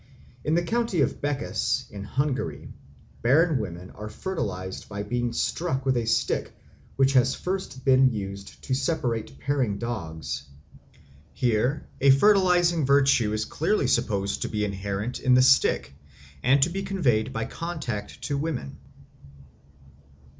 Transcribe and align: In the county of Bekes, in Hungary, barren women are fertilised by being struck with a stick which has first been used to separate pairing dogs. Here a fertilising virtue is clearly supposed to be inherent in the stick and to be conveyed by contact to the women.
In 0.43 0.55
the 0.55 0.63
county 0.63 1.01
of 1.01 1.21
Bekes, 1.21 1.85
in 1.91 2.03
Hungary, 2.03 2.73
barren 3.21 3.59
women 3.59 3.91
are 3.91 4.09
fertilised 4.09 4.89
by 4.89 5.03
being 5.03 5.31
struck 5.31 5.85
with 5.85 5.95
a 5.95 6.07
stick 6.07 6.51
which 6.95 7.13
has 7.13 7.35
first 7.35 7.85
been 7.85 8.11
used 8.11 8.63
to 8.63 8.73
separate 8.73 9.37
pairing 9.37 9.77
dogs. 9.77 10.47
Here 11.33 11.85
a 12.01 12.09
fertilising 12.09 12.83
virtue 12.83 13.31
is 13.31 13.45
clearly 13.45 13.85
supposed 13.85 14.41
to 14.41 14.49
be 14.49 14.65
inherent 14.65 15.19
in 15.19 15.35
the 15.35 15.43
stick 15.43 15.93
and 16.41 16.63
to 16.63 16.71
be 16.71 16.81
conveyed 16.81 17.31
by 17.31 17.45
contact 17.45 18.23
to 18.23 18.33
the 18.33 18.39
women. 18.39 18.77